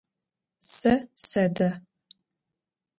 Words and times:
Сэ 0.75 0.93
сэдэ. 1.27 1.69